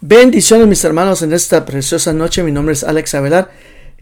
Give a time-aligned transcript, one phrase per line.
[0.00, 2.44] Bendiciones mis hermanos en esta preciosa noche.
[2.44, 3.50] Mi nombre es Alex Avelar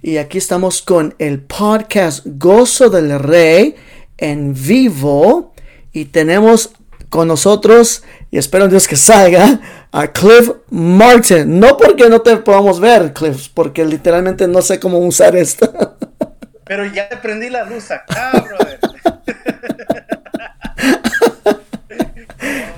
[0.02, 3.74] y aquí estamos con el podcast Gozo del Rey
[4.18, 5.54] en vivo
[5.92, 6.72] y tenemos
[7.08, 9.58] con nosotros y espero en Dios que salga
[9.90, 11.58] a Cliff Martin.
[11.58, 15.72] No porque no te podamos ver, Cliff, porque literalmente no sé cómo usar esto.
[16.66, 18.80] Pero ya te prendí la luz acá, brother.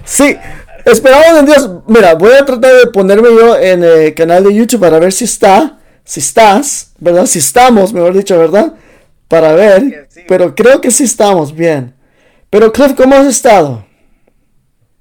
[0.05, 0.37] sí,
[0.91, 1.71] Esperamos en Dios.
[1.87, 5.25] Mira, voy a tratar de ponerme yo en el canal de YouTube para ver si
[5.25, 7.27] está, si estás, ¿verdad?
[7.27, 8.73] Si estamos, mejor dicho, ¿verdad?
[9.29, 10.09] Para ver.
[10.27, 11.95] Pero creo que sí estamos bien.
[12.49, 13.85] Pero Cliff, ¿cómo has estado?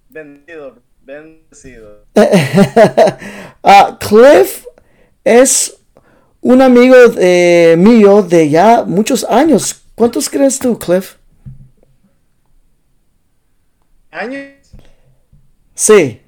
[0.09, 2.05] Bendecido, bendecido.
[3.69, 4.63] Ah, Cliff
[5.25, 5.75] es
[6.39, 6.95] un amigo
[7.77, 9.83] mío de ya muchos años.
[9.93, 11.15] ¿Cuántos crees tú, Cliff?
[14.09, 14.56] ¿Años?
[15.77, 16.19] Sí.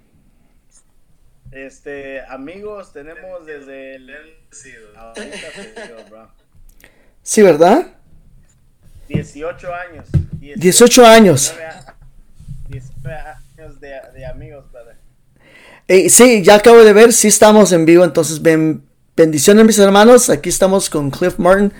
[1.52, 4.08] Este, amigos, tenemos desde el
[7.23, 7.88] Sí, ¿verdad?
[9.08, 10.05] 18 años.
[10.39, 11.55] 18, años.
[12.67, 14.97] 19 años de, de amigos, brother.
[16.11, 18.83] sí, ya acabo de ver, sí estamos en vivo, entonces ben,
[19.17, 21.73] bendiciones mis hermanos, aquí estamos con Cliff Martin,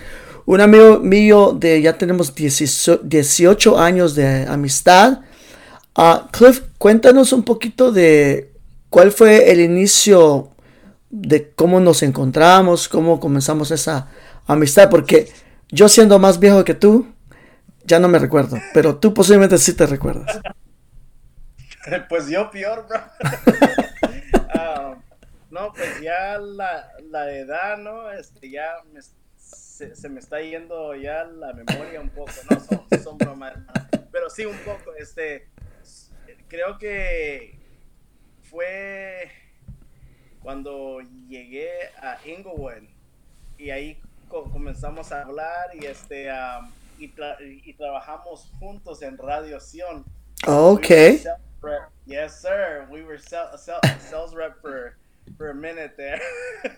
[0.44, 5.20] un amigo mío de ya tenemos 18 años de amistad
[5.96, 8.52] Uh, Cliff, cuéntanos un poquito de
[8.88, 10.50] cuál fue el inicio
[11.10, 14.08] de cómo nos encontramos, cómo comenzamos esa
[14.46, 15.28] amistad, porque
[15.68, 17.06] yo siendo más viejo que tú,
[17.84, 20.40] ya no me recuerdo, pero tú posiblemente sí te recuerdas.
[22.10, 23.00] Pues yo peor, bro.
[24.52, 24.94] Ah,
[25.50, 28.10] no, pues ya la, la, edad, ¿no?
[28.12, 28.66] Este, ya
[29.38, 32.60] se, me está yendo ya la memoria un poco, ¿no?
[32.60, 33.54] Son, son bromas,
[34.12, 35.48] pero sí un poco, este,
[36.50, 37.58] creo que
[38.42, 39.30] fue
[40.42, 42.82] cuando llegué a Inglewood
[43.56, 46.28] y ahí comenzamos a hablar y este
[46.98, 50.04] y, trabajamos juntos en Radio Sion.
[50.46, 51.22] okay.
[52.06, 52.86] yes, sir.
[52.90, 54.96] We were sales rep for,
[55.38, 56.20] for a minute there.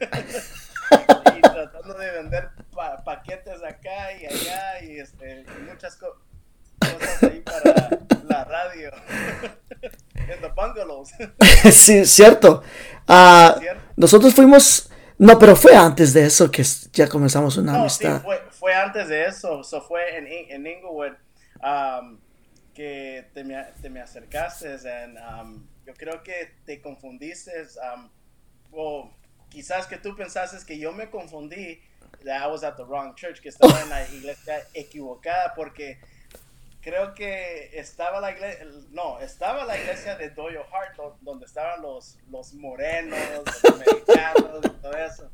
[1.37, 2.51] y tratando de vender
[3.05, 6.32] paquetes acá y allá y este, muchas cosas
[7.23, 8.91] ahí para la radio.
[10.33, 11.11] en the bungalows.
[11.73, 12.63] sí, cierto.
[13.09, 13.61] Uh,
[13.97, 14.89] nosotros fuimos.
[15.19, 18.19] No, pero fue antes de eso que ya comenzamos una no, amistad.
[18.19, 19.61] Sí, fue, fue, antes de eso.
[19.61, 21.13] Eso fue en, en Inglewood
[21.63, 22.19] um,
[22.75, 24.69] que te me, te me acercaste.
[24.89, 27.53] And, um, yo creo que te confundiste.
[27.95, 28.11] Um,
[28.73, 29.11] o
[29.49, 31.81] quizás que tú pensaste que yo me confundí.
[32.25, 35.99] That I was at the wrong church, que estaba en la iglesia equivocada porque
[36.83, 42.19] creo que estaba la iglesia, no, estaba la iglesia de Doyle Hart, donde estaban los,
[42.31, 45.31] los morenos, los americanos, y todo eso.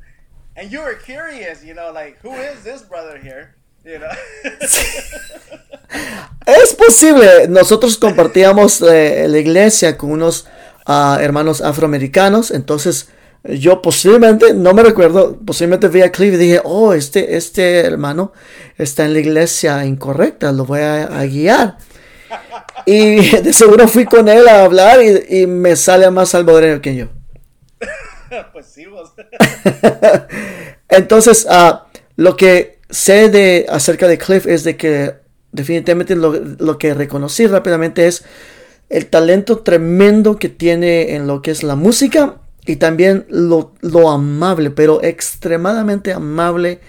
[0.55, 3.55] And you were curious, you know, like, who is this brother here?
[3.83, 4.09] You know?
[6.45, 7.47] es posible.
[7.47, 10.47] Nosotros compartíamos eh, la iglesia con unos
[10.87, 13.09] uh, hermanos afroamericanos, entonces
[13.43, 18.33] yo posiblemente, no me recuerdo, posiblemente vi a Cliff y dije, oh, este, este hermano
[18.77, 21.77] está en la iglesia incorrecta, lo voy a, guiar.
[22.85, 27.07] Y de seguro fui con él a hablar y, me sale más salvadoreño que yo.
[28.53, 29.13] pues sí, vos.
[30.89, 31.77] Entonces, uh,
[32.17, 35.15] lo que sé de, acerca de Cliff es de que
[35.53, 38.25] definitivamente lo, lo que reconocí rápidamente es
[38.89, 43.73] el talento tremendo que tiene en lo que es la música y también lo,
[44.09, 46.79] amable, pero extremadamente amable,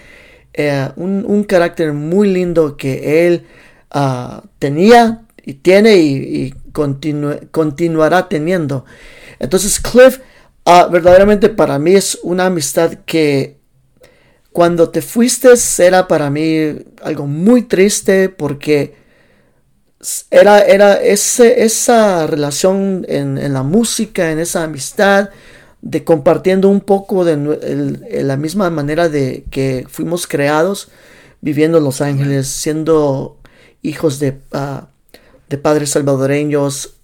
[0.53, 3.45] eh, un, carácter muy lindo que él
[3.89, 6.53] ah, tenía y tiene y,
[7.51, 8.85] continuará teniendo.
[9.39, 10.19] Entonces Cliff,
[10.65, 13.57] ah, verdaderamente para mí es una amistad que
[14.51, 15.49] cuando te fuiste
[15.79, 18.95] era para mí algo muy triste porque
[20.29, 25.29] era, era ese, esa relación en, en la música, en esa amistad,
[25.81, 30.89] de compartiendo un poco de la misma manera de que fuimos creados,
[31.41, 33.37] viviendo en Los Ángeles, siendo
[33.81, 34.87] hijos de, ah,
[35.49, 36.95] de padres salvadoreños.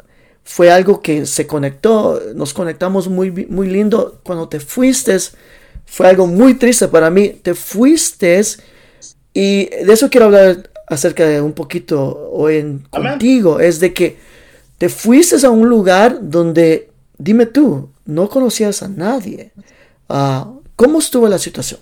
[0.43, 4.21] Fue algo que se conectó, nos conectamos muy, muy lindo.
[4.23, 5.17] Cuando te fuiste,
[5.85, 7.29] fue algo muy triste para mí.
[7.29, 8.41] Te fuiste
[9.33, 13.59] y de eso quiero hablar acerca de un poquito hoy en, contigo.
[13.59, 14.17] Es de que
[14.77, 16.86] te fuiste a un lugar donde,
[17.17, 19.51] dime tú, no conocías a nadie.
[20.09, 21.79] Ah, ¿Cómo estuvo la situación?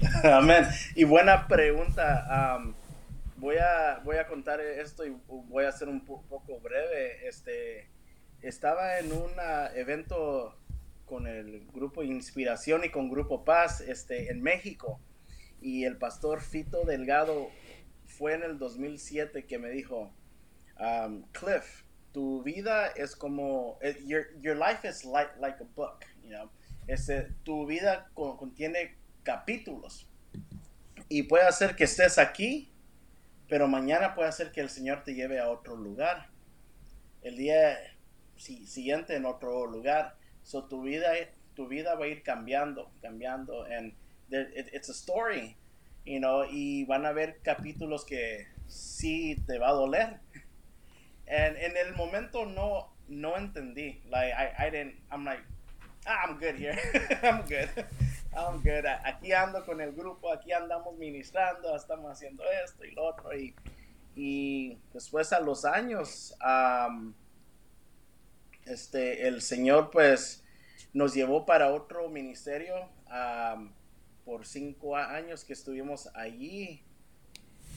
[0.24, 0.66] Amén.
[0.94, 2.60] Y buena pregunta.
[3.36, 7.26] voy, a, voy a contar esto y voy a ser un poco breve.
[7.28, 7.88] Este,
[8.42, 9.30] estaba en un
[9.74, 10.56] evento
[11.06, 15.00] con el grupo Inspiración y con Grupo Paz este, en México.
[15.60, 17.48] Y el pastor Fito Delgado
[18.04, 20.12] fue en el 2007 que me dijo,
[20.78, 21.82] um, Cliff,
[22.16, 26.48] tu vida es como, eh, your, your life is like, like a book, you know.
[26.88, 30.08] Este, tu vida contiene capítulos.
[31.10, 32.72] Y puede hacer que estés aquí,
[33.50, 36.30] pero mañana puede hacer que el Señor te lleve a otro lugar.
[37.20, 37.76] El día
[38.38, 40.16] siguiente en otro lugar.
[40.42, 41.12] So tu vida,
[41.54, 43.64] tu vida va a ir cambiando, cambiando.
[43.64, 43.92] And
[44.30, 45.54] it's a story,
[46.06, 50.20] you know, y van a haber capítulos que sí te va a doler.
[51.28, 54.00] And en el momento no, no entendí.
[54.10, 55.40] Like, I, I didn't, I'm like,
[56.06, 56.78] ah, I'm good here.
[57.22, 57.68] I'm good.
[58.36, 58.86] I'm good.
[59.04, 63.36] Aquí ando con el grupo, aquí andamos ministrando, estamos haciendo esto y lo otro.
[63.36, 63.54] Y,
[64.14, 67.12] y después a los años, um,
[68.66, 70.44] este, el Señor pues
[70.92, 72.74] nos llevó para otro ministerio
[74.24, 76.82] por cinco años que estuvimos allí.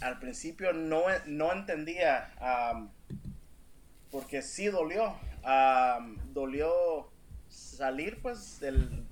[0.01, 2.33] Al principio no, no entendía
[4.11, 5.15] porque sí dolió.
[6.33, 7.11] dolió
[7.47, 9.05] salir pues del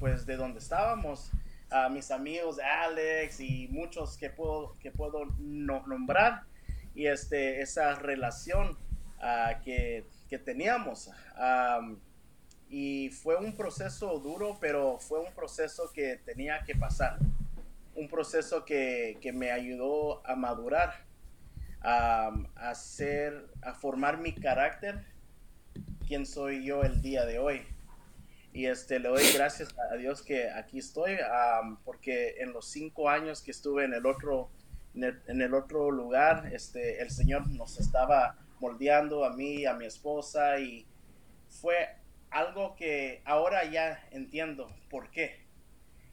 [0.00, 1.30] pues de donde estábamos.
[1.70, 6.42] a mis amigos Alex y muchos que puedo que puedo nombrar
[6.94, 8.78] y este esa relación
[9.18, 11.10] uh, que que teníamos.
[12.68, 17.18] y fue un proceso duro, pero fue un proceso que tenía que pasar.
[17.94, 21.03] Un proceso que, que me ayudó a madurar,
[21.84, 25.04] a, hacer, a formar mi carácter,
[26.08, 27.62] quién soy yo el día de hoy.
[28.52, 31.16] Y este, le doy gracias a Dios que aquí estoy,
[31.84, 34.48] porque en los cinco años que estuve en el otro,
[34.94, 39.74] en el, en el otro lugar, este, el Señor nos estaba moldeando a mí, a
[39.74, 40.86] mi esposa y
[41.48, 41.88] fue
[42.30, 45.44] algo que ahora ya entiendo por qué,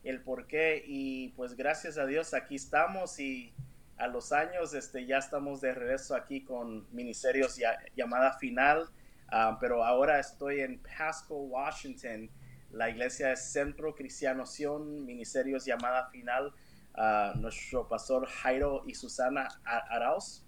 [0.03, 3.53] el por qué y pues gracias a Dios aquí estamos y
[4.01, 8.89] a los años este, ya estamos de regreso aquí con Ministerios ya, llamada final,
[9.29, 12.29] ah, pero ahora estoy en Pasco, Washington.
[12.71, 16.53] La iglesia es Centro Cristiano Sion, Ministerios llamada final.
[16.93, 20.43] Uh, nuestro pastor Jairo y Susana Arauz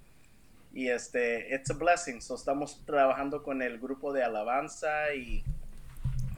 [0.74, 2.20] y este, it's a blessing.
[2.20, 5.44] So estamos trabajando con el grupo de alabanza y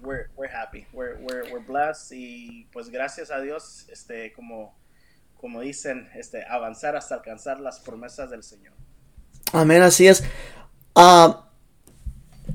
[0.02, 4.76] we're, we're happy, we're, we're, we're blessed y pues gracias a Dios, este, como,
[5.46, 8.74] como dicen, este, avanzar hasta alcanzar las promesas del Señor.
[9.54, 10.24] Amén, así es.
[10.96, 11.52] Ah,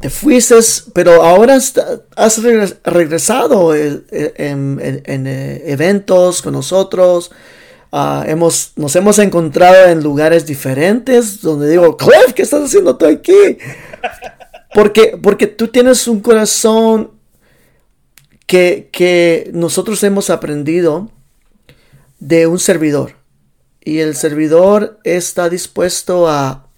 [0.01, 0.57] te fuiste,
[0.93, 2.43] pero ahora has
[2.83, 4.81] regresado eh, eh, en,
[5.29, 7.31] eh, eventos con nosotros.
[7.93, 13.07] Ah, hemos, nos hemos encontrado en lugares diferentes donde digo, Cliff, ¿qué estás haciendo tú
[13.07, 13.57] aquí?
[14.75, 17.13] Porque, porque tú tienes un corazón
[18.49, 21.09] que, que nosotros hemos aprendido
[22.21, 23.17] de un servidor.
[23.83, 26.69] Y el servidor está dispuesto a,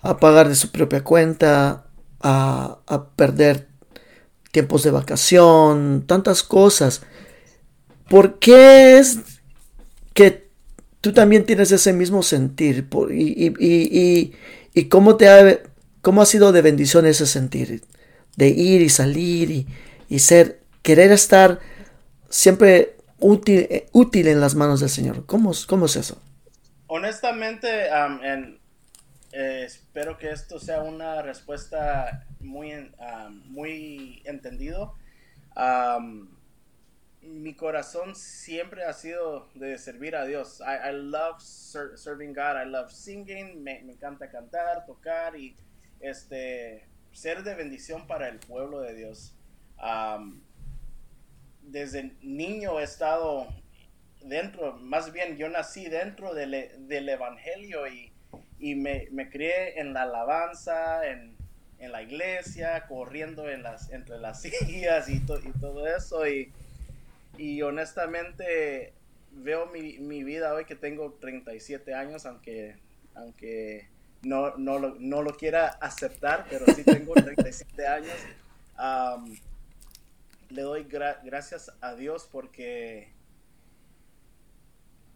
[0.00, 1.86] a pagar de su propia cuenta,
[2.20, 3.68] a, a perder
[4.52, 7.02] tiempos de vacación, tantas cosas.
[8.08, 9.18] ¿Por qué es
[10.14, 10.44] que
[11.04, 12.88] tú también tienes ese mismo sentir.
[13.10, 14.32] y,
[14.88, 15.60] cómo, te ha,
[16.00, 17.82] cómo ha sido de bendición ese sentir.
[18.36, 19.66] De ir y salir
[20.08, 21.60] y, ser, querer estar
[22.30, 25.26] siempre útil, útil en las manos del Señor.
[25.26, 26.20] ¿Cómo, cómo es eso?
[26.86, 27.88] Honestamente,
[29.32, 32.92] eh, espero que esto sea una respuesta muy,
[33.46, 34.94] muy entendido
[37.26, 40.60] mi corazón siempre ha sido de servir a Dios.
[40.60, 45.56] I, love serving God, I love singing, me, encanta cantar, tocar y
[46.00, 49.34] este, ser de bendición para el pueblo de Dios.
[51.64, 53.48] Desde niño he estado
[54.22, 58.12] dentro, más bien yo nací dentro del, del Evangelio y,
[58.58, 61.36] y me, me, crié en la alabanza, en,
[61.78, 66.26] en, la iglesia, corriendo en las, entre las sillas y, y todo eso.
[66.26, 66.52] Y,
[67.36, 68.92] y honestamente
[69.32, 72.76] veo mi, mi, vida hoy que tengo 37 años, aunque,
[73.14, 73.88] aunque
[74.22, 78.14] no, no, lo, no lo quiera aceptar, pero sí tengo 37 años.
[80.54, 83.12] Le doy gracias a Dios porque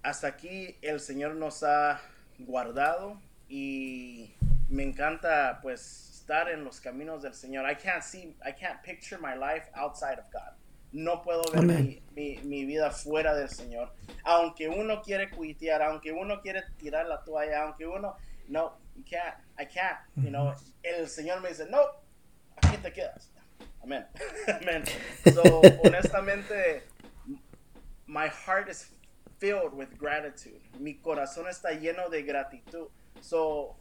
[0.03, 2.01] hasta aquí el Señor nos ha
[2.41, 4.35] guardado y
[4.69, 7.71] me encanta pues estar en los caminos del Señor.
[7.71, 10.57] I can't see, I can't picture my life outside of God.
[10.91, 13.95] No puedo ver mi, vida fuera del Señor.
[14.25, 18.17] Aunque uno quiere cuitear, aunque uno quiere tirar la toalla, aunque uno,
[18.49, 20.53] no, you can't, I can't, you know.
[20.83, 21.79] El Señor me dice, no,
[22.57, 23.31] aquí te quedas.
[23.83, 24.07] Amén.
[24.61, 24.85] Amén.
[25.33, 26.83] So, honestamente,
[28.07, 28.91] my heart is
[29.39, 30.61] filled with gratitude.
[30.79, 32.89] Mi corazón está lleno de gratitud.
[33.21, 33.77] So,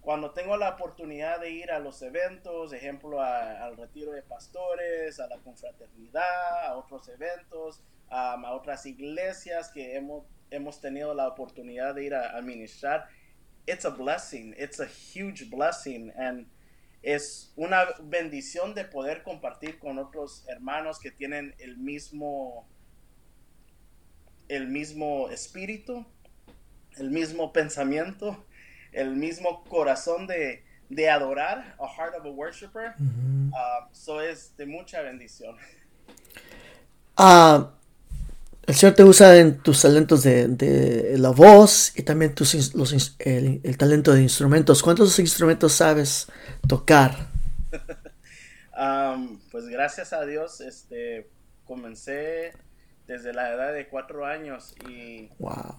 [0.00, 5.28] cuando tengo la oportunidad de ir a los eventos, ejemplo, al retiro de pastores, a
[5.28, 7.80] la confraternidad, a otros eventos,
[8.10, 13.08] a otras iglesias que hemos, hemos tenido la oportunidad de ir a, administrar,
[13.66, 16.46] it's a blessing, it's a huge blessing, and
[17.02, 22.68] es una bendición de poder compartir con otros hermanos que tienen el mismo
[24.48, 26.04] el mismo espíritu,
[26.98, 28.44] el mismo pensamiento,
[28.92, 32.94] el mismo corazón de, de adorar, a heart of a worshiper.
[33.00, 35.56] Uh, so es de mucha bendición.
[37.16, 37.72] Ah,
[38.66, 43.16] el Señor te usa en tus talentos de, de la voz y también tus, los,
[43.18, 44.82] el, el, talento de instrumentos.
[44.82, 46.28] ¿Cuántos instrumentos sabes
[46.68, 47.16] tocar?
[48.78, 51.28] um, pues gracias a Dios, este,
[51.64, 52.52] comencé
[53.08, 55.28] desde la edad de cuatro años y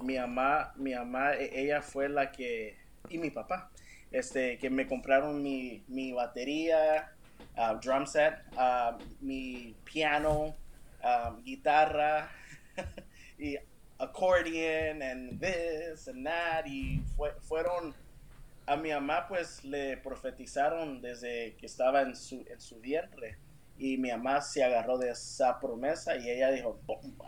[0.01, 3.71] mi mamá, mi mamá, e, ella fue la que, y mi papá,
[4.11, 7.13] este, que me compraron mi, mi batería,
[7.57, 10.53] uh, drum set, uh, mi piano,
[11.01, 12.29] um, guitarra
[13.37, 13.57] y
[13.99, 17.01] accordion and this and that y
[17.41, 17.93] fueron
[18.65, 23.37] a mi mamá pues le profetizaron desde que estaba en su, en su vientre
[23.77, 26.79] y mi mamá se agarró de esa promesa y ella dijo,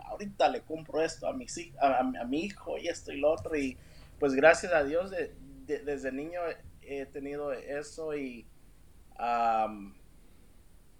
[0.06, 1.46] ahorita le compro esto a mi,
[1.80, 3.76] a, a, mi hijo y esto y lo otro y
[4.18, 5.12] pues gracias a Dios
[5.66, 6.40] desde niño
[6.82, 8.46] he tenido eso y
[9.18, 9.92] um,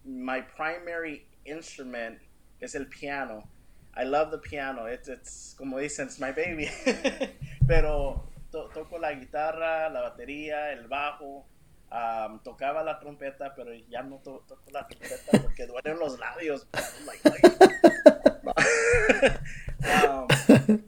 [0.05, 2.21] my primary instrument
[2.61, 3.49] es el piano.
[3.97, 4.85] I love the piano.
[4.85, 6.69] It's, it's como dicen, it's my baby.
[7.67, 11.47] Pero to, toco la guitarra, la batería, el bajo.
[11.91, 16.67] Um, tocaba la trompeta, pero ya no to, toco la trompeta porque duelen los labios.
[20.05, 20.27] um,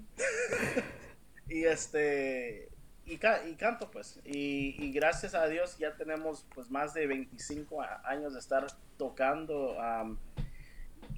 [1.49, 2.69] y este
[3.07, 7.81] y, y, canto pues y, y, gracias a Dios ya tenemos pues más de 25
[8.05, 8.67] años de estar
[8.99, 10.19] tocando um,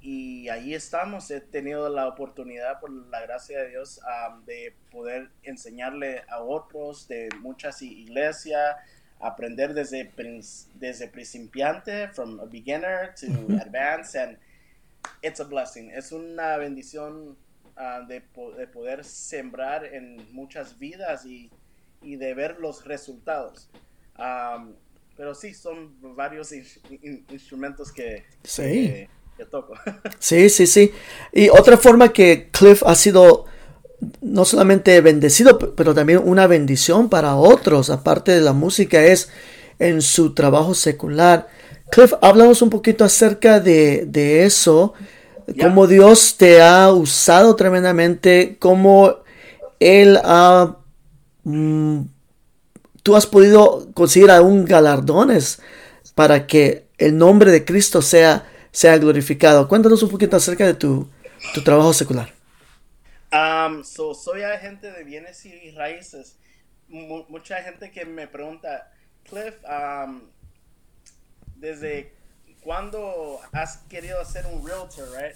[0.01, 1.29] y ahí estamos.
[1.29, 3.99] He tenido la oportunidad, por la gracia de Dios,
[4.45, 8.75] de poder enseñarle a otros de muchas iglesias,
[9.19, 10.11] aprender desde,
[10.75, 13.27] desde principiante, from a beginner to
[13.61, 14.37] advanced, and
[15.21, 15.91] it's a blessing.
[15.91, 17.37] Es una bendición
[17.77, 18.23] ah, de,
[18.57, 21.51] de, poder sembrar en muchas vidas y,
[22.01, 23.69] y de ver los resultados.
[25.15, 26.51] pero sí, son varios
[27.29, 28.25] instrumentos que...
[28.43, 29.07] Sí
[29.45, 29.73] toco.
[30.19, 30.91] sí, sí, sí.
[31.31, 33.45] Y otra forma que Cliff ha sido
[34.21, 39.29] no solamente bendecido, pero también una bendición para otros, aparte de la música, es
[39.79, 41.47] en su trabajo secular.
[41.91, 44.93] Cliff, háblanos un poquito acerca de, eso,
[45.59, 49.15] cómo Dios te ha usado tremendamente, cómo
[49.79, 50.77] Él ha...
[51.43, 52.01] Mm,
[53.03, 55.59] tú has podido conseguir aún galardones
[56.15, 59.67] para que el nombre de Cristo sea sea glorificado.
[59.67, 61.09] Cuéntanos un poquito acerca de tu,
[61.53, 62.31] tu trabajo secular.
[63.31, 66.37] Um, soy agente de bienes y raíces.
[66.87, 68.91] mucha gente que me pregunta,
[69.23, 70.21] Cliff, um,
[71.55, 72.13] ¿desde
[72.61, 75.35] cuándo has querido ser un realtor, right?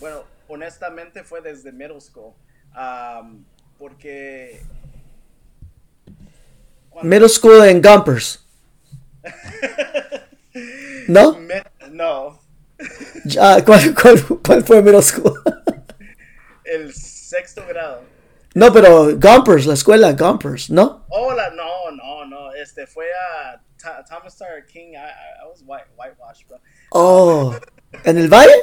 [0.00, 2.32] Bueno, honestamente fue desde middle school.
[2.74, 3.44] Um,
[3.78, 4.62] porque...
[7.02, 8.46] Middle school en Gumpers.
[11.08, 11.38] ¿No?
[11.90, 12.35] no.
[13.26, 15.34] Ya, ¿cuál, cuál, cuál fue middle school?
[16.64, 18.02] El sexto grado.
[18.54, 21.04] No, pero Gompers, la escuela Gompers, ¿no?
[21.08, 22.54] Hola, no, no, no.
[22.54, 23.60] Este fue a
[24.08, 24.92] Thomas Star King.
[24.92, 26.58] I, I was white, whitewashed, bro.
[26.92, 27.54] Oh,
[28.04, 28.54] ¿en el Valle?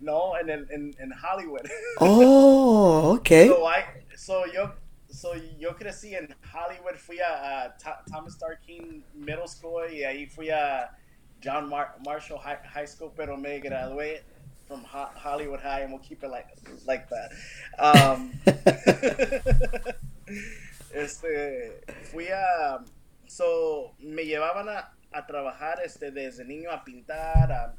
[0.00, 1.62] No, en, el, en, en Hollywood.
[2.00, 3.48] Oh, okay.
[3.48, 3.84] So, I,
[4.16, 4.72] so yo,
[5.08, 6.96] so yo crecí en Hollywood.
[6.98, 7.76] Fui a, a
[8.10, 10.90] Thomas Star King Middle School y ahí fui a
[11.42, 14.22] John Mar Marshall High, High, School, pero me gradué
[14.66, 16.48] from Ho Hollywood High, and we'll keep it like
[16.86, 17.32] like that.
[17.78, 18.32] Um,
[20.94, 22.78] este, fui a,
[23.26, 27.74] so me llevaban a, a trabajar este desde niño a pintar, a,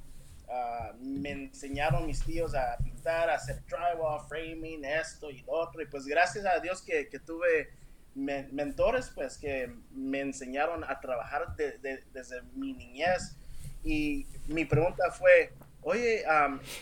[0.99, 5.85] me enseñaron mis tíos a pintar, a hacer drywall, framing, esto y lo otro, y
[5.85, 7.69] pues gracias a Dios que, que tuve
[8.15, 13.35] mentores pues que me enseñaron a trabajar de, desde mi niñez
[13.83, 16.23] y mi pregunta fue, oye,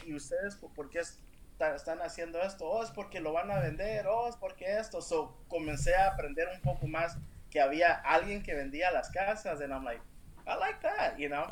[0.06, 2.66] ¿y ustedes por qué están haciendo esto?
[2.66, 5.02] Oh, es porque lo van a vender, oh, es porque esto.
[5.02, 7.18] So, comencé a aprender un poco más
[7.50, 10.02] que había alguien que vendía las casas, and I'm like,
[10.48, 11.46] I like that, you know.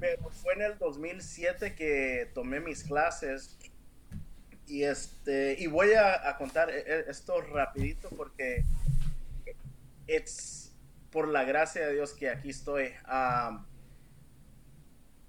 [0.00, 3.58] Pero fue en el 2007 que tomé mis clases
[4.66, 8.64] y este y voy a, a contar e, e, esto rapidito porque
[10.06, 10.74] es
[11.10, 12.92] por la gracia de Dios que aquí estoy.
[13.06, 13.64] Um,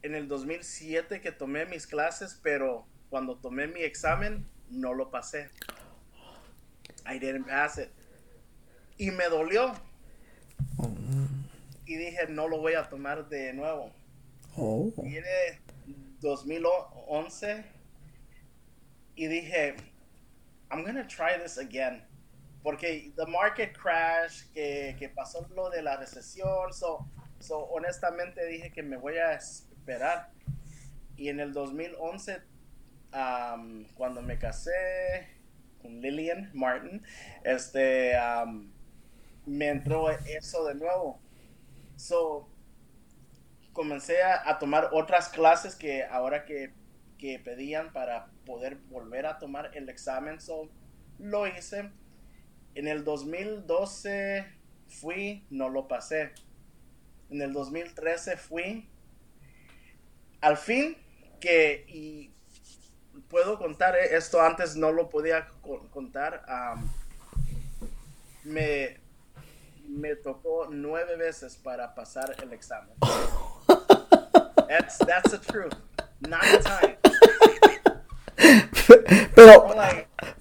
[0.05, 5.49] en el 2007 que tomé mis clases, pero cuando tomé mi examen no lo pasé.
[7.07, 7.89] I didn't pass it.
[8.97, 9.73] Y me dolió.
[11.87, 13.91] Y dije, no lo voy a tomar de nuevo.
[14.55, 14.93] Oh.
[15.03, 15.27] Y era
[16.21, 17.65] 2011.
[19.15, 19.75] Y dije,
[20.69, 22.03] I'm gonna try this again.
[22.61, 27.07] Porque the market crash, que, que pasó lo de la recesión, so,
[27.39, 29.39] so honestamente dije que me voy a
[31.17, 32.41] Y en el 2011,
[33.13, 34.71] um, cuando me casé,
[35.83, 37.03] Lillian Martin,
[37.43, 38.13] este,
[39.45, 41.19] me entró eso de nuevo.
[41.95, 42.49] So,
[43.73, 46.73] comencé a, a, tomar otras clases que ahora que,
[47.17, 50.41] que, pedían para poder volver a tomar el examen.
[50.41, 50.69] So,
[51.19, 51.91] lo hice.
[52.73, 54.45] En el 2012
[54.87, 56.31] fui, no lo pasé.
[57.29, 58.89] En el 2013 fui.
[60.45, 60.95] Al fin
[61.41, 62.29] que, y
[63.29, 65.47] puedo contar eh, esto antes no lo podía
[65.91, 66.45] contar.
[66.47, 66.87] Um,
[68.43, 68.99] me,
[69.89, 72.93] me tocó nueve veces para pasar el examen.
[74.67, 75.73] That's, that's the truth.
[76.19, 76.97] Nine times.
[79.33, 79.75] Pero,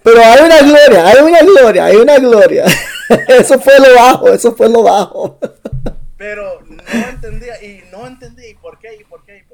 [0.02, 2.66] pero hay una gloria, hay una gloria, hay una gloria.
[3.28, 5.38] Eso fue lo bajo, eso fue lo bajo.
[6.18, 8.96] Pero no entendía, y no entendí, ¿y por qué?
[9.00, 9.38] ¿Y por qué?
[9.38, 9.53] ¿Y por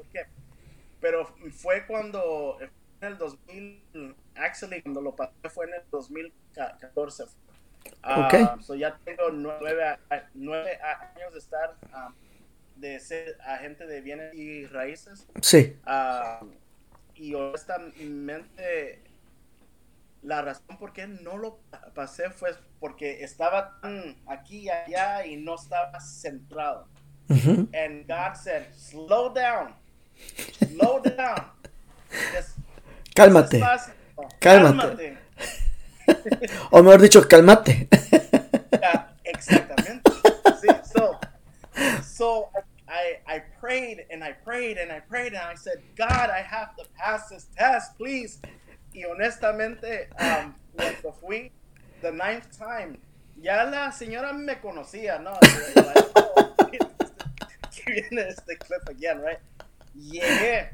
[1.01, 7.23] Pero fue cuando en el 2000, actually, cuando lo pasé fue en el 2014.
[7.23, 7.27] Uh,
[8.03, 8.61] ok.
[8.61, 9.97] So ya tengo nueve,
[10.35, 12.13] nueve años de estar, um,
[12.75, 15.27] de ser agente de bienes y raíces.
[15.41, 15.75] Sí.
[15.85, 16.45] Uh,
[17.15, 19.03] y honestamente,
[20.21, 21.59] la razón por qué no lo
[21.95, 26.87] pasé fue porque estaba tan aquí y allá y no estaba centrado.
[27.31, 27.67] -huh.
[27.73, 29.73] And God said, slow down,
[30.67, 31.45] slow down.
[32.33, 32.51] Just
[33.15, 33.61] Cálmate.
[34.39, 35.17] Cálmate.
[36.71, 37.87] o mejor dicho, cálmate.
[38.79, 40.11] yeah, exactamente.
[40.61, 41.19] Sí, so,
[42.03, 42.49] so
[42.87, 46.75] I, I prayed and I prayed and I prayed and I said, God, I have
[46.77, 48.39] to pass this test, please.
[48.93, 51.51] Y honestamente, um, cuando fui
[52.01, 52.99] the ninth time,
[53.41, 55.31] ya la señora me conocía, ¿no?
[55.31, 56.55] Like, oh,
[57.71, 59.39] que viene este clip again, right?
[59.93, 60.71] Llegué.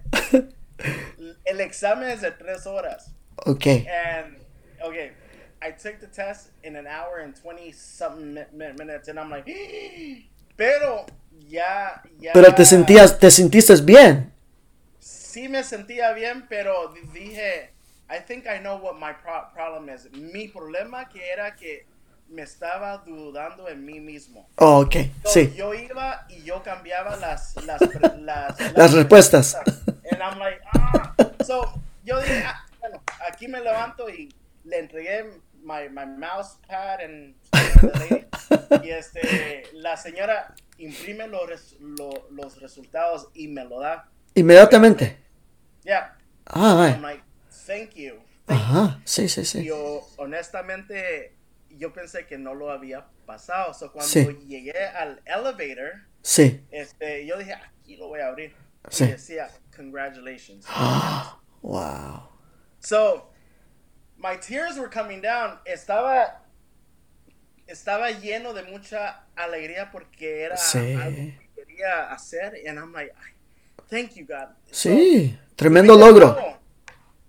[1.46, 3.14] El examen es de tres horas.
[3.46, 3.88] Okay.
[3.88, 4.38] And,
[4.84, 5.12] okay,
[5.62, 9.46] I took the test in an hour and 20 something minutes, and I'm like,
[10.58, 11.06] pero
[11.48, 12.34] ya, ya.
[12.34, 14.32] Pero te sentías, te sentiste bien.
[15.00, 17.70] Sí me sentía bien, pero dije,
[18.10, 20.10] I think I know what my pro problem is.
[20.12, 21.86] Mi problema que era que
[22.30, 24.50] me estaba dudando en mí mismo.
[24.58, 25.54] Oh, ok, so, sí.
[25.56, 29.56] Yo iba y yo cambiaba las, las, las, las, las respuestas.
[30.12, 31.14] And I'm like, ah.
[31.46, 37.02] So, yo dije, ah, bueno, aquí me levanto y le entregué my, my mouse pad
[37.02, 37.36] and,
[38.84, 44.10] y este, la señora imprime los, res, lo, los resultados y me lo da.
[44.36, 45.18] Inmediatamente.
[45.84, 46.16] Yeah.
[46.46, 47.24] Ah, I'm like,
[47.66, 48.20] thank you.
[48.46, 49.64] Thank Ajá, sí, sí, sí.
[49.66, 51.37] Yo, honestamente,
[51.78, 53.74] yo pensé que no lo había pasado.
[53.74, 54.26] So, cuando Sí.
[54.48, 56.66] llegué al elevator, Sí.
[56.72, 58.56] este, yo dije, aquí lo voy a abrir.
[58.90, 59.04] Sí.
[59.06, 60.66] Y decía, congratulations.
[61.62, 62.30] Wow.
[62.80, 63.32] So,
[64.18, 65.60] my tears were coming down.
[65.66, 66.44] Estaba,
[67.66, 72.54] estaba lleno de mucha alegría porque era algo que quería hacer.
[72.68, 73.12] And I'm like,
[73.90, 74.50] thank you, God.
[74.72, 76.34] Sí, tremendo So, logro.
[76.34, 76.58] luego,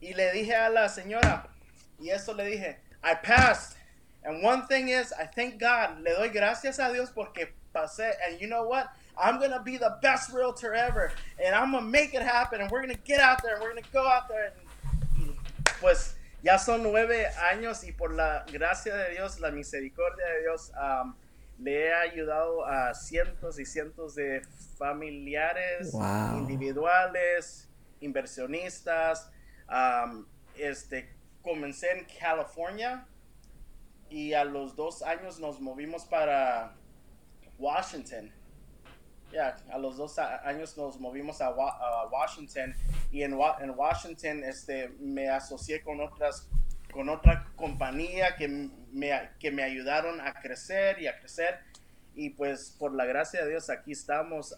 [0.01, 1.49] Y le dije a la señora,
[1.99, 3.78] y eso le dije, I passed.
[4.29, 8.13] And one thing is, I thank God, le doy gracias a Dios porque pasé.
[8.27, 8.89] And you know what?
[9.17, 11.11] I'm going to be the best realtor ever.
[11.43, 12.61] And I'm going to make it happen.
[12.61, 13.55] And we're going to get out there.
[13.55, 14.53] And we're going to go out there.
[15.17, 15.35] And,
[15.81, 20.73] pues ya son nueve años y por la gracia de Dios, la misericordia de Dios,
[20.79, 21.15] um,
[21.59, 24.43] le he ayudado a cientos y cientos de
[24.77, 26.39] familiares, Wow.
[26.39, 27.67] individuales,
[28.01, 29.31] inversionistas.
[29.71, 30.27] Um,
[30.59, 31.09] este,
[31.43, 33.07] comencé en California
[34.11, 36.75] y a los dos años nos movimos para
[37.59, 38.33] Washington.
[39.33, 42.75] Ya, a los dos años nos movimos a, Wa- a Washington
[43.13, 46.49] y en, Wa- Washington este, me asocié con otras
[46.91, 51.59] con otra compañía que me, que me ayudaron a crecer y a crecer
[52.15, 54.57] y pues por la gracia de Dios aquí estamos.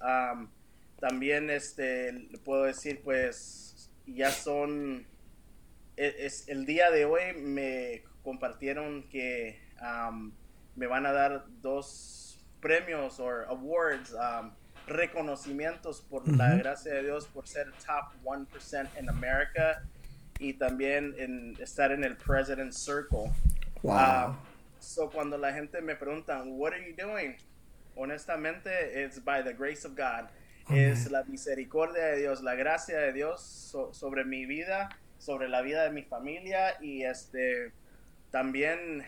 [1.01, 5.05] también este, puedo decir pues ya son,
[5.97, 9.59] e, es, el día de hoy me compartieron que
[10.77, 14.15] me van a dar dos premios o awards,
[14.87, 19.83] reconocimientos por la gracia de Dios por ser top 1% en América
[20.39, 23.33] y también en estar en el President Circle.
[23.83, 23.95] Wow.
[23.97, 24.39] Ah,
[24.79, 27.37] so cuando la gente me pregunta, what are you doing?
[27.97, 30.29] Honestamente, it's by the grace of God.
[30.73, 33.41] Es la misericordia de Dios, la gracia de Dios
[33.91, 34.89] sobre mi vida,
[35.19, 37.73] sobre la vida de mi familia y este
[38.31, 39.05] también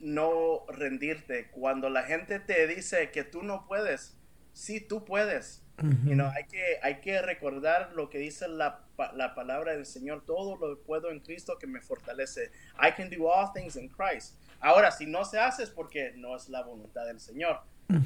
[0.00, 1.48] no rendirte.
[1.50, 4.16] Cuando la gente te dice que tú no puedes,
[4.52, 5.62] sí tú puedes.
[6.04, 10.24] you know, hay, que, hay que recordar lo que dice la, la, palabra del Señor.
[10.24, 12.52] Todo lo puedo en Cristo que me fortalece.
[12.78, 14.36] I can do all things in Christ.
[14.60, 17.60] Ahora, si no se hace es porque no es la voluntad del Señor.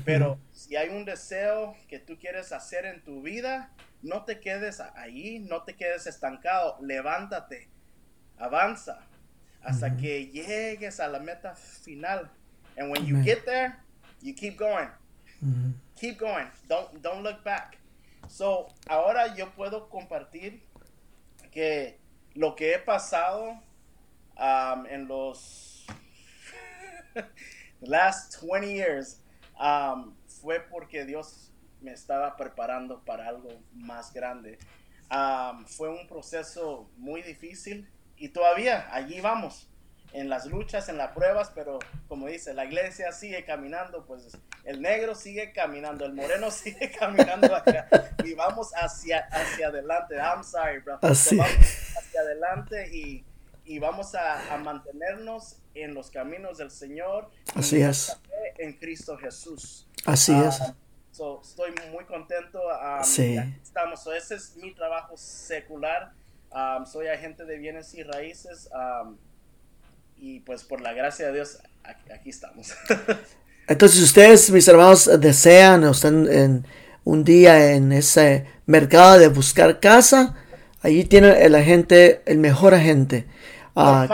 [0.04, 3.72] Pero si hay un deseo que tú quieres hacer en tu vida,
[4.02, 6.78] no te quedes ahí, no te quedes estancado.
[6.80, 7.68] Levántate,
[8.38, 9.07] avanza
[9.68, 12.30] hasta que llegues a la meta final.
[12.76, 13.76] And when you get there,
[14.22, 14.88] you keep going.
[16.00, 16.46] Keep going.
[16.68, 17.78] Don't, don't look back.
[18.28, 20.60] So, ahora yo puedo compartir
[21.50, 21.98] que
[22.34, 23.60] lo que he pasado
[24.36, 25.86] um, en los
[27.80, 29.20] last 20 years
[29.60, 31.50] um, fue porque Dios
[31.80, 34.58] me estaba preparando para algo más grande.
[35.10, 39.68] Um, fue un proceso muy difícil y todavía allí vamos
[40.12, 41.78] en las luchas, en las pruebas, pero
[42.08, 47.54] como dice, la iglesia sigue caminando, pues el negro sigue caminando, el moreno sigue caminando
[47.54, 47.88] acá
[48.24, 50.16] y vamos hacia, hacia adelante.
[50.16, 50.98] I'm sorry, bro.
[51.02, 51.36] Así.
[51.36, 51.56] Vamos
[51.96, 53.24] hacia adelante y,
[53.64, 57.30] y vamos a, a, mantenernos en los caminos del Señor.
[57.54, 58.18] Así es.
[58.58, 59.86] En Cristo Jesús.
[60.04, 60.60] Así es.
[60.60, 60.74] Ah,
[61.12, 62.60] so, estoy muy contento.
[62.60, 63.36] Um, sí.
[63.62, 64.02] Estamos.
[64.02, 66.12] So, ese es mi trabajo secular.
[66.50, 68.68] Um, soy agente de bienes y raíces.
[68.72, 69.16] Um,
[70.16, 72.74] y pues por la gracia de Dios, aquí, estamos.
[73.68, 76.66] Entonces ustedes, mis hermanos, desean o están en
[77.04, 80.34] un día en ese mercado de buscar casa,
[80.82, 83.26] allí tiene el agente, el mejor agente.
[83.74, 84.08] Uh,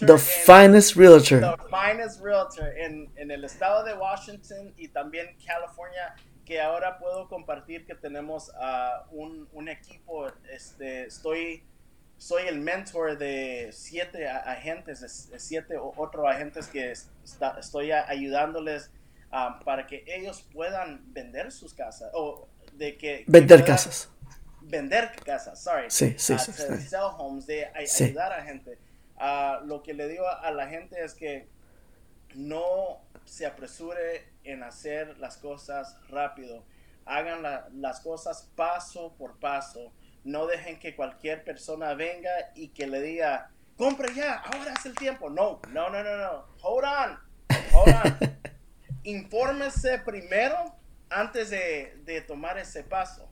[0.00, 1.40] the finest realtor.
[1.40, 7.28] The finest realtor en, en, el estado de Washington y también California, que ahora puedo
[7.28, 11.62] compartir que tenemos uh, un, un, equipo, este, estoy
[12.18, 16.92] soy el mentor de siete agentes, de siete otros agentes que
[17.58, 18.90] estoy ayudándoles
[19.32, 24.08] um, para que ellos puedan vender sus casas o de que vender casas.
[24.62, 25.90] vender casas sorry.
[25.90, 28.78] Sí sí, uh, sí, sell homes de ayudar a gente.
[29.16, 31.48] Uh, lo que le digo a la gente es que
[32.34, 36.64] no se apresure en hacer las cosas rápido
[37.04, 37.42] hagan
[37.80, 39.92] las cosas paso por paso
[40.26, 44.94] no dejen que cualquier persona venga y que le diga, compre ya, ahora es el
[44.96, 45.30] tiempo.
[45.30, 46.46] No, no, no, no, no.
[46.62, 47.18] Hold on.
[47.72, 48.38] Hold on.
[49.04, 50.74] Infórmese primero
[51.10, 53.30] antes de, tomar ese paso.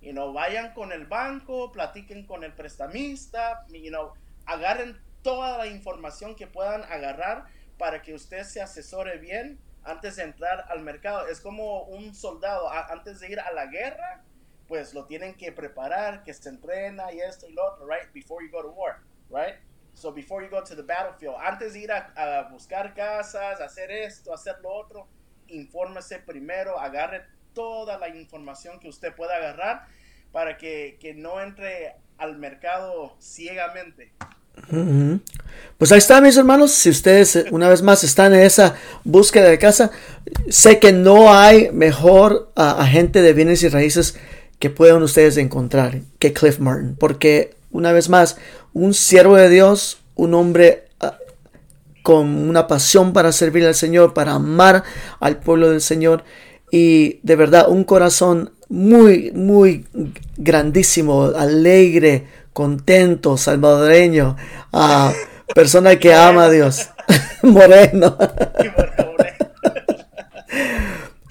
[0.00, 4.12] You know, vayan con el banco, platiquen con el prestamista, you know,
[4.44, 7.46] agarren toda la información que puedan agarrar
[7.78, 11.26] para que usted se asesore bien antes de entrar al mercado.
[11.28, 14.24] Es como un soldado antes de ir a la guerra
[14.66, 18.12] pues lo tienen que preparar, que se entrena y esto y lo otro, right?
[18.12, 19.56] Before you go to war, right?
[19.94, 24.34] So before you go to the battlefield, antes de ir a, buscar casas, hacer esto,
[24.34, 25.08] hacer lo otro,
[25.48, 29.86] infórmese primero, agarre toda la información que usted pueda agarrar
[30.32, 34.12] para que, que no entre al mercado ciegamente.
[35.78, 36.72] Pues ahí está, mis hermanos.
[36.72, 39.90] Si ustedes eh, una vez más están en esa búsqueda de casa,
[40.48, 44.16] sé que no hay mejor agente de bienes y raíces
[44.58, 46.96] que puedan ustedes encontrar que Cliff Martin.
[46.98, 48.38] Porque, una vez más,
[48.72, 51.18] un siervo de Dios, un hombre ah,
[52.02, 54.82] con una pasión para servir al Señor, para amar
[55.20, 56.24] al pueblo del Señor
[56.70, 59.86] y de verdad un corazón muy, muy
[60.36, 64.34] grandísimo, alegre, contento, salvadoreño,
[64.72, 65.10] uh,
[65.54, 66.88] persona que ama a Dios,
[67.42, 68.16] moreno.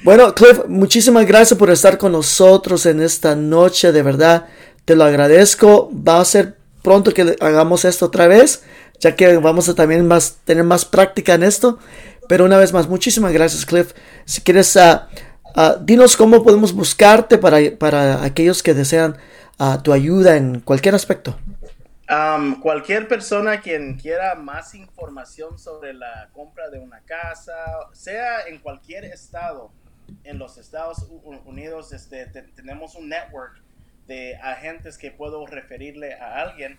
[0.03, 4.45] Bueno, Cliff, muchísimas gracias por estar con nosotros en esta noche, de verdad,
[4.85, 5.89] te lo agradezco.
[5.91, 8.61] Va a ser pronto que hagamos esto otra vez,
[8.99, 11.79] ya que vamos a también más, tener más práctica en esto.
[12.27, 13.93] Pero una vez más, muchísimas gracias, Cliff.
[14.25, 14.99] Si quieres, uh,
[15.55, 19.17] uh, dinos cómo podemos buscarte para, para aquellos que desean
[19.59, 21.37] uh, tu ayuda en cualquier aspecto.
[22.07, 27.53] Um, cualquier persona quien quiera más información sobre la compra de una casa,
[27.93, 29.71] sea en cualquier estado,
[30.23, 31.07] en los Estados
[31.45, 33.59] Unidos este, tenemos un network
[34.07, 36.77] de agentes que puedo referirle a alguien.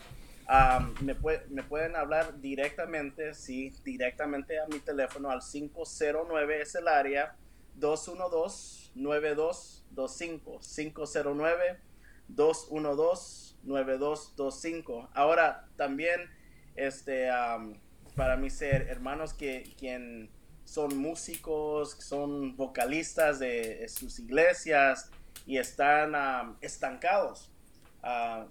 [1.01, 1.17] Me,
[1.51, 7.35] me, pueden hablar directamente, sí, directamente a mi teléfono al 509 es el área
[7.81, 10.61] 212-9225.
[12.29, 13.47] 509-212.
[13.67, 15.11] 9225.
[15.13, 16.31] Ahora, también,
[16.77, 17.29] este,
[18.15, 20.31] para mis hermanos que quien
[20.65, 25.11] son músicos, son vocalistas de, sus iglesias
[25.47, 27.51] y están estancados.
[28.03, 28.49] Uh,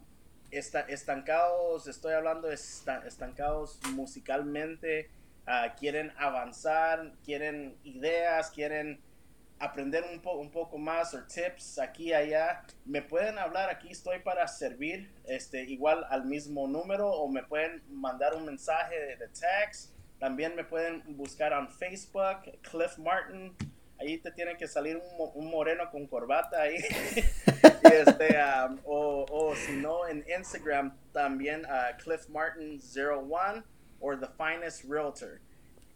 [0.52, 5.10] estancados, estoy hablando estancados musicalmente,
[5.46, 9.02] ah, quieren avanzar, quieren ideas, quieren
[9.60, 14.48] aprender un, un poco más o tips aquí allá, me pueden hablar, aquí estoy para
[14.48, 20.56] servir, este, igual al mismo número o me pueden mandar un mensaje de, text, también
[20.56, 23.56] me pueden buscar en Facebook, Cliff Martin,
[24.00, 25.02] ahí te tiene que salir
[25.36, 26.76] un, moreno con corbata ahí,
[27.84, 33.64] este, um, o, o, si no en Instagram también uh, Cliff Martin 01
[34.02, 35.40] o The Finest Realtor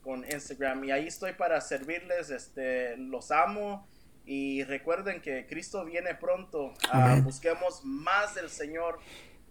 [0.04, 0.84] con Instagram.
[0.86, 3.88] Y ahí estoy para servirles, este, los amo.
[4.26, 9.00] Y recuerden que Cristo viene pronto, uh, busquemos más del Señor,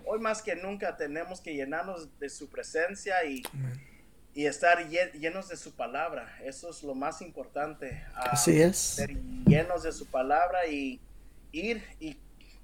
[0.05, 3.43] hoy más que nunca tenemos que llenarnos de su presencia y,
[4.35, 8.77] y estar llenos de su palabra, eso es lo más importante, uh, Así es.
[8.77, 11.01] ser llenos de su palabra y
[11.51, 12.17] ir y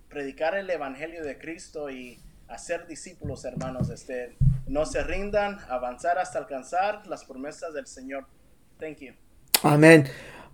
[0.08, 3.90] predicar el Evangelio de Cristo y hacer discípulos, hermanos.
[3.90, 8.26] Este, no se rindan, avanzar hasta alcanzar las promesas del Señor.
[8.78, 9.12] Thank you.
[9.62, 10.08] Amén.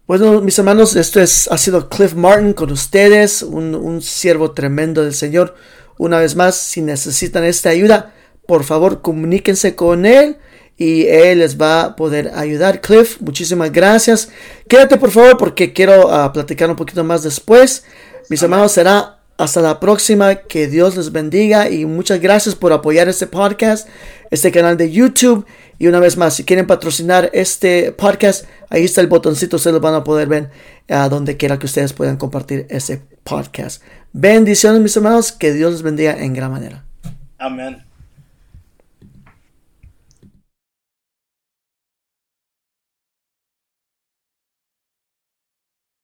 [0.07, 5.03] Bueno, mis hermanos, esto es, ha sido Cliff Martin con ustedes, un, un siervo tremendo
[5.03, 5.55] del Señor.
[5.99, 8.13] Una vez más, si necesitan esta ayuda,
[8.47, 10.39] por favor comuníquense con él
[10.77, 12.81] y él les va a poder ayudar.
[12.81, 14.31] Cliff, muchísimas gracias.
[14.67, 17.85] Quédate por favor porque quiero ah, platicar un poquito más después.
[18.31, 23.09] Mis hermanos, será hasta la próxima, que Dios les bendiga y muchas gracias por apoyar
[23.09, 23.89] este podcast,
[24.31, 25.47] este canal de YouTube.
[25.79, 29.81] Y una vez más, si quieren patrocinar este podcast, ahí está el botoncito, ustedes lo
[29.81, 30.51] van a poder ver
[30.91, 33.83] a donde quiera que ustedes puedan compartir ese podcast.
[34.13, 36.85] Bendiciones mis hermanos, que Dios les bendiga en gran manera.
[37.39, 37.90] Amén.